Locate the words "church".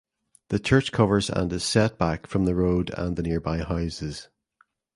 0.57-0.91